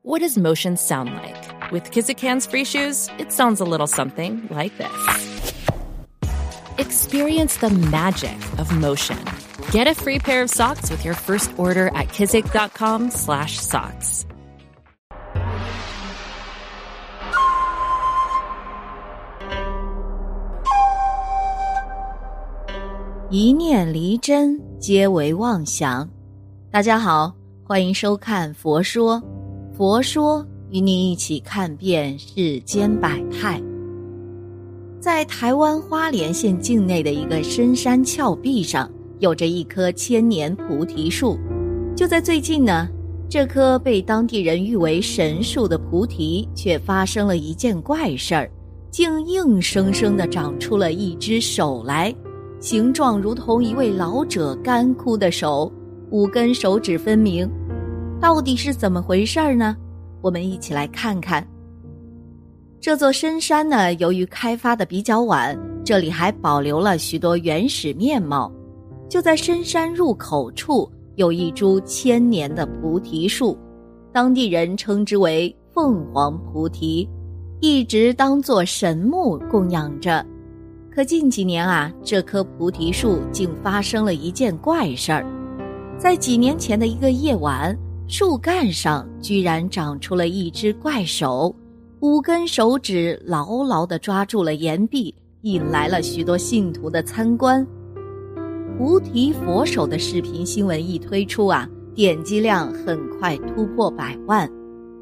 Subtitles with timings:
[0.00, 1.71] What does motion sound like?
[1.71, 4.89] With Kizikans free shoes, it sounds a little something like this.
[6.77, 9.17] Experience the magic of motion.
[9.71, 14.25] Get a free pair of socks with your first order at kizik.com/socks.
[23.29, 26.09] 一念离真，皆为妄想。
[26.69, 27.33] 大家好，
[27.63, 29.21] 欢迎收看《佛说》，
[29.81, 33.59] 佛说与你一起看遍世间百态。
[34.99, 41.35] 在台湾花莲县境内的一个深山峭壁上，有着一棵千年菩提树。
[41.95, 42.87] 就在最近呢，
[43.27, 48.51] 这棵被当地人誉为神树的菩提，却发生了一件怪事儿，
[48.91, 52.13] 竟硬生生的长出了一只手来。
[52.59, 55.71] 形状如同一位老者干枯的手，
[56.11, 57.49] 五根手指分明，
[58.21, 59.75] 到底是怎么回事儿呢？
[60.21, 61.45] 我们一起来看看。
[62.79, 68.51] 这座深山呢，由于开发的比较晚，这里还保留了许多原始面貌。
[69.09, 73.57] 就在深山入口处，有一株千年的菩提树，
[74.13, 77.09] 当地人称之为凤凰菩提，
[77.59, 80.23] 一直当作神木供养着。
[80.91, 85.25] 可近几年啊，这棵菩提树竟发生了一件怪事儿。
[85.97, 87.77] 在几年前的一个夜晚，
[88.11, 91.55] 树干上居然长出了一只怪手，
[92.01, 97.65] 五根手指牢牢地抓住了岩壁，引来了许多信徒的参观。
[98.77, 104.51] 菩提佛手的视频新闻一推出啊，点击量很快突破百万，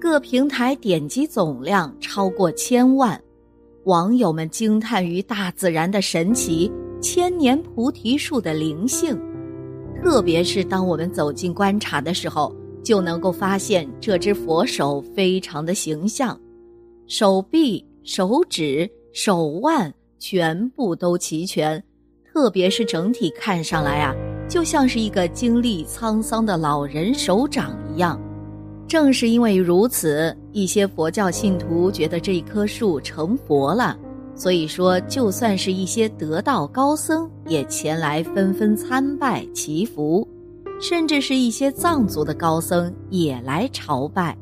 [0.00, 3.18] 各平台点击总量超过千万。
[3.84, 6.68] 网友们惊叹于大自然的神奇，
[7.00, 9.16] 千年菩提树的灵性。
[10.02, 12.52] 特别是当我们走近观察的时候，
[12.86, 16.40] 就能够发现这只佛手非常的形象，
[17.08, 21.82] 手臂、手指、手腕全部都齐全，
[22.32, 24.14] 特别是整体看上来啊，
[24.48, 28.22] 就像是一个经历沧桑的老人手掌一样。
[28.86, 33.98] 正是因为如此，一些佛教信徒觉得这一棵树成佛了，
[34.36, 40.24] 所以说，就算是一些得道高僧也前来纷纷参拜祈福，
[40.80, 44.36] 甚至是一些藏族的高僧也来朝拜。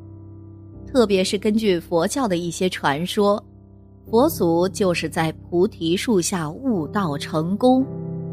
[0.86, 3.42] 特别是根据佛教的一些传说，
[4.10, 7.84] 佛祖就是在菩提树下悟道成功，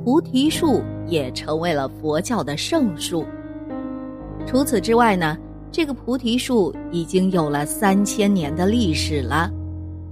[0.04, 3.26] 菩提树也成为了佛教的圣树。
[4.46, 5.38] 除此之外呢？
[5.74, 9.50] 这个菩提树已经有了三千年的历史了，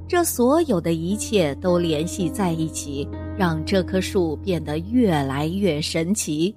[0.07, 3.05] 这所有的一切都联系在一起，
[3.37, 6.55] 让这棵树变得越来越神奇。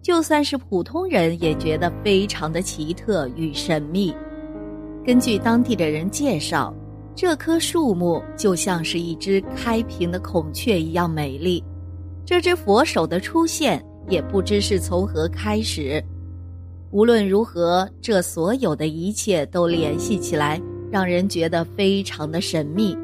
[0.00, 4.14] 就算是普通人也觉得非常的奇特与神秘。
[5.04, 6.74] 根据当地的人介绍，
[7.14, 11.62] 这棵树木就像是一只开屏的孔雀一样美丽。
[12.24, 16.02] 这只佛手的出现也不知是从何开始。
[16.90, 20.60] 无论如何，这所有的一切都联系起来，
[20.90, 22.96] 让人觉得非常的神秘。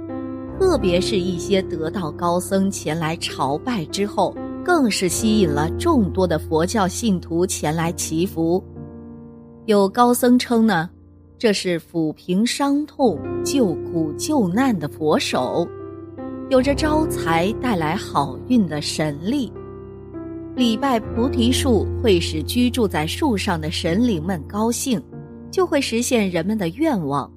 [0.59, 4.35] 特别是一些得道高僧前来朝拜之后，
[4.65, 8.63] 更是吸引了众多的佛教信徒前来祈福。
[9.67, 10.89] 有高僧称呢，
[11.39, 15.69] 这是抚平伤痛、救苦救难的佛手，
[16.49, 19.53] 有着招财带来好运的神力。
[20.57, 25.03] 礼拜菩提树会使居住在树上的神灵们高兴，
[25.51, 27.31] 就会实现人们的愿望，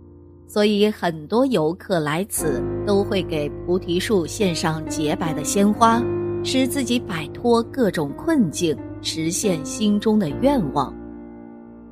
[0.47, 6.01] 所以很多游客来此都会给菩提树献上洁白的鲜花，
[6.47, 10.95] 使自己摆脱各种困境，实现心中的愿望。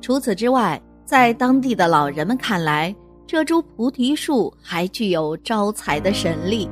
[0.00, 2.96] 除此之外，在当地的老人们看来，
[3.26, 6.66] 这株菩提树还具有招财的神力。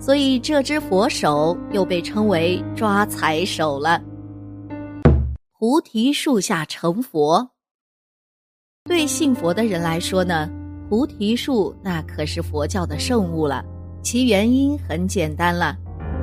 [0.00, 4.02] 所以，这只佛手又被称为抓财手了。
[5.56, 7.48] 菩提树下成佛，
[8.86, 10.50] 对信佛的人来说呢，
[10.88, 13.64] 菩提树那可是佛教的圣物了。
[14.02, 15.76] 其原因很简单了，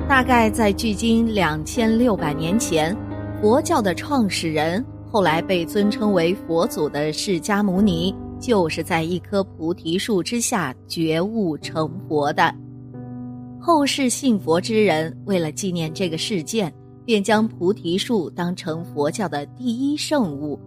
[0.08, 2.96] 大概在距今两千六百年前，
[3.42, 12.52] 佛教的创始人，后来被尊称为佛祖的释迦牟尼，就是在一棵菩提树之下觉悟成佛的。
[13.60, 16.72] 后世信佛之人为了纪念这个事件，
[17.04, 20.58] 便将菩提树当成佛教的第一圣物，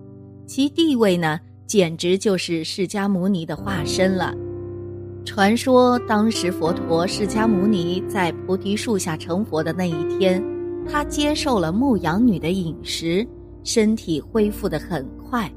[0.45, 4.35] 其地位呢，简直就是释迦牟尼的化身了。
[5.23, 10.43] 传说当时佛陀释迦牟尼在菩提树下成佛的那一天，
[10.89, 13.25] 他接受了牧羊女的饮食，
[13.63, 15.49] 身体恢复得很快。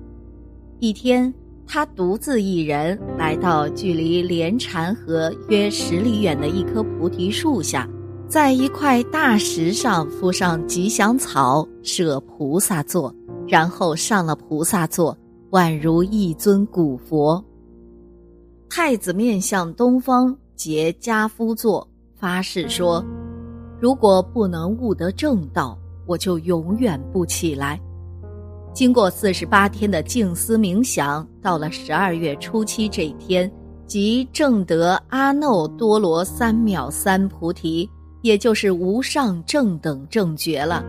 [0.80, 1.32] 一天，
[1.66, 7.88] 他独自一人来到距离莲禅河约十里远的一棵菩提树下，
[8.28, 13.12] 在一块大石上敷上吉祥草，设菩萨座，
[13.48, 15.16] 然后上了菩萨座，
[15.52, 17.42] 宛如一尊古佛。
[18.68, 23.04] 太子面向东方，结家夫座，发誓说
[23.80, 27.80] ：“如果不能悟得正道，我就永远不起来。”
[28.74, 33.50] 经过四十八天的静思冥想，到了十二月初七这一天，
[33.86, 37.88] 即正得阿耨多罗三藐三菩提，
[38.22, 40.84] 也就是无上正等正觉了。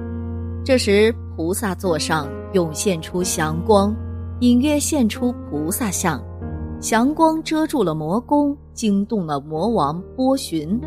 [0.63, 3.95] 这时，菩萨座上涌现出祥光，
[4.39, 6.19] 隐约现出菩萨像。
[6.85, 10.79] 祥光遮住了魔宫，惊动了魔王波旬。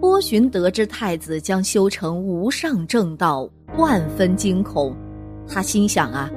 [0.00, 4.94] 波旬得知太子将修成无上正道，万分惊恐。
[5.48, 6.30] 他心想啊，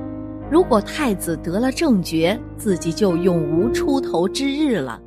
[0.49, 4.99] 如果太子得了正觉，自己就永无出头之日了。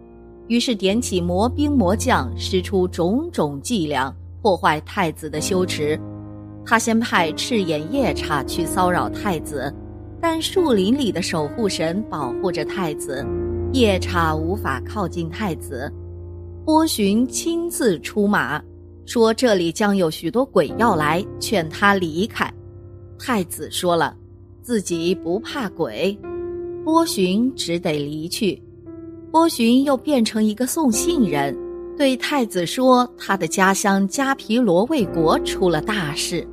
[0.47, 5.99] 于是点起魔兵魔将，施出种种伎俩，破坏太子的修持。
[6.65, 9.75] 他先派赤眼夜叉去骚扰太子，
[10.21, 13.27] 但树林里的守护神保护着太子。
[13.73, 15.91] 夜叉无法靠近太子，
[16.65, 18.61] 波旬亲自出马，
[19.07, 22.53] 说这里将有许多鬼要来，劝他离开。
[23.17, 24.17] 太子说了，
[24.61, 26.19] 自己不怕鬼，
[26.85, 28.61] 波旬只得离去。
[29.31, 31.57] 波旬又变成一个送信人，
[31.97, 36.45] 对太子说他的家乡迦毗罗卫国出了大事。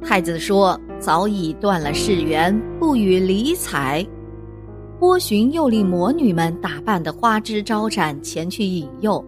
[0.00, 4.06] 太子说早已断了世缘，不予理睬。
[5.02, 9.22] 波旬又令魔女们打扮的花枝招展前去引诱，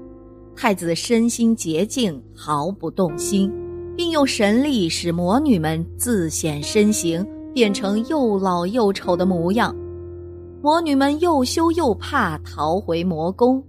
[0.55, 3.53] 太子身心洁净，毫不动心，
[3.97, 9.75] 并用神力使魔女们自显身形，变成又老又丑的模样。
[10.63, 13.61] 魔女们又羞又怕，逃回魔宫。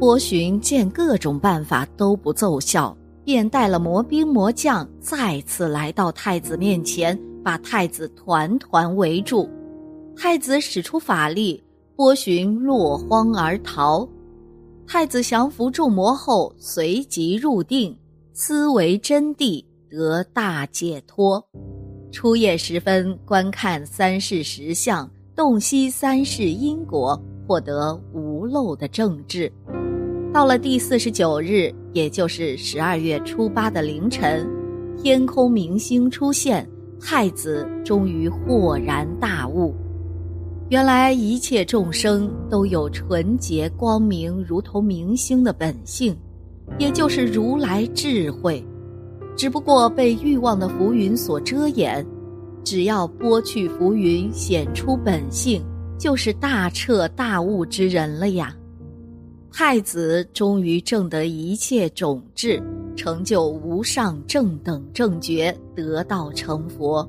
[0.00, 9.48] 波旬见各种办法都不奏效，便带了魔兵魔将，再次来到太子面前，把太子团团围住。
[10.16, 11.62] 太子使出法力，
[11.96, 14.08] 波旬落荒而逃。
[14.86, 17.96] 太子降服众魔后，随即入定，
[18.32, 21.42] 思维真谛，得大解脱。
[22.12, 29.50] 初夜时分，观看三世实相，洞悉三世因果，获得无漏的正智。
[30.32, 34.46] 到了第四十九日，也就是十二月初八的凌晨，
[35.02, 36.68] 天空明星出现，
[37.00, 39.74] 太子终于豁然大悟。
[40.72, 46.16] 原来一切众生都有纯洁光明，如同明星的本性，
[46.78, 48.66] 也就是如来智慧，
[49.36, 52.02] 只不过被欲望的浮云所遮掩。
[52.64, 55.62] 只要拨去浮云，显出本性，
[55.98, 58.56] 就是大彻大悟之人了呀！
[59.52, 62.58] 太子终于证得一切种智，
[62.96, 67.06] 成就无上正等正觉，得道成佛。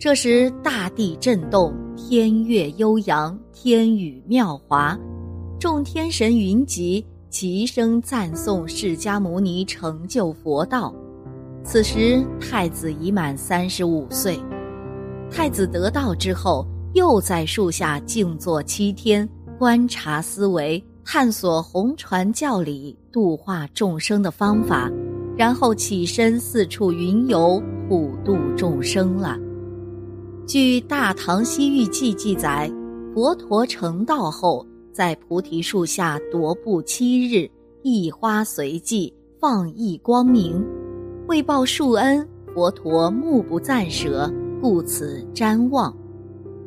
[0.00, 4.96] 这时，大地震动，天乐悠扬，天宇妙华，
[5.58, 10.94] 众天神云集，齐声赞颂释迦牟尼成就佛道。
[11.64, 14.38] 此时，太子已满三十五岁。
[15.32, 16.64] 太子得道之后，
[16.94, 19.28] 又在树下静坐七天，
[19.58, 24.88] 观察思维，探索红传教理、度化众生的方法，
[25.36, 29.36] 然后起身四处云游，普度众生了。
[30.48, 32.72] 据《大唐西域记》记载，
[33.12, 37.46] 佛陀成道后，在菩提树下踱步七日，
[37.82, 40.64] 一花随即放逸光明。
[41.26, 45.94] 为报树恩，佛陀目不暂舍，故此瞻望。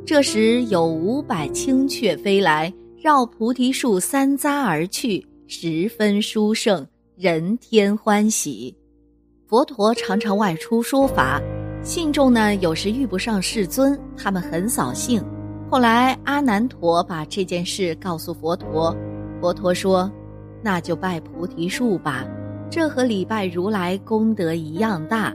[0.06, 2.72] 这时有五百青雀飞来，
[3.02, 6.86] 绕菩提树三匝而去，十分殊胜，
[7.16, 8.78] 人天欢喜。
[9.48, 11.42] 佛陀常常外出说法。
[11.84, 15.20] 信众呢，有时遇不上世尊，他们很扫兴。
[15.68, 18.96] 后来阿难陀把这件事告诉佛陀，
[19.42, 20.10] 佛陀说
[20.62, 22.24] ：“那就拜菩提树吧，
[22.70, 25.34] 这和礼拜如来功德一样大，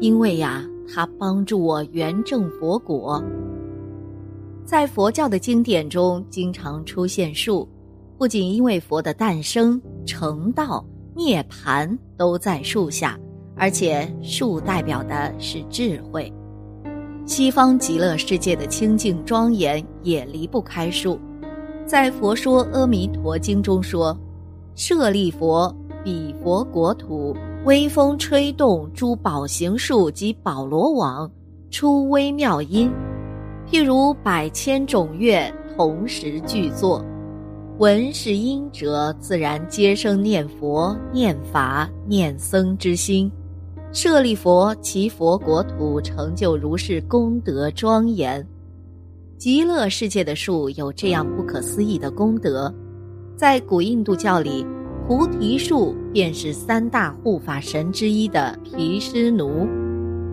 [0.00, 3.22] 因为呀，他帮助我圆正佛果。”
[4.66, 7.68] 在佛教的经典中，经常出现树，
[8.18, 13.16] 不仅因为佛的诞生、成道、涅槃都在树下。
[13.58, 16.30] 而且树代表的是智慧，
[17.24, 21.18] 西方极乐世界的清净庄严也离不开树。
[21.86, 24.14] 在《佛说阿弥陀经》中说
[24.76, 27.34] ：“舍利佛，彼佛国土，
[27.64, 31.30] 微风吹动诸宝行树及宝罗网，
[31.70, 32.92] 出微妙音，
[33.70, 37.02] 譬如百千种乐同时具作。
[37.78, 43.30] 闻是音者，自然皆生念佛、念法、念僧之心。
[43.96, 48.46] 舍利佛，其佛国土成就如是功德庄严。
[49.38, 52.70] 极乐世界的树有这样不可思议的功德，
[53.38, 54.66] 在古印度教里，
[55.08, 59.66] 菩提树便是三大护法神之一的毗湿奴，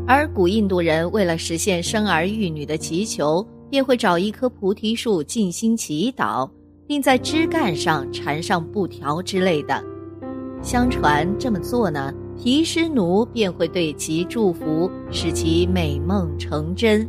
[0.06, 6.50] 而古印度人为了实现生儿育女的祈求，便会找一棵菩提树静心祈祷，
[6.86, 9.82] 并在枝干上缠上布条之类的。
[10.62, 17.08] 相传这么做呢，毗湿奴便会对其祝福，使其美梦成真。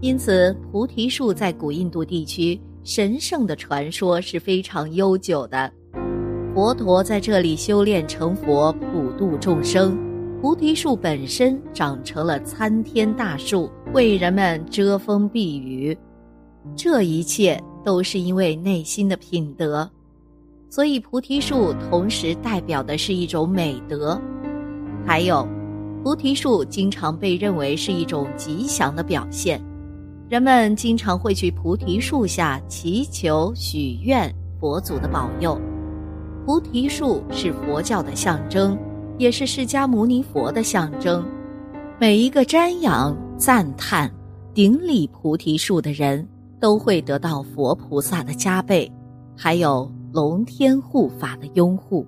[0.00, 5.70] 因此，菩提树在古印度地区神圣的传说是非常悠久的。
[6.54, 9.96] 佛陀在这里修炼成佛，普度众生。
[10.40, 15.96] 菩提树本身长成了参天大树，为人们遮风避雨。
[16.76, 19.88] 这一切都是因为内心的品德，
[20.68, 24.20] 所以菩提树同时代表的是一种美德。
[25.08, 25.48] 还有，
[26.04, 29.58] 菩提树经常被认为是一种吉祥的表现。
[30.28, 35.58] 人们经常会去菩提树下祈求、许愿佛祖的保佑。
[36.44, 38.78] 菩提树是佛教的象征，
[39.16, 41.24] 也是释迦牟尼佛的象征。
[41.98, 44.12] 每一个瞻仰、赞叹、
[44.52, 46.28] 顶礼菩提树的人，
[46.60, 48.92] 都会得到佛菩萨的加倍，
[49.34, 52.06] 还有龙天护法的拥护。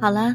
[0.00, 0.34] 好了，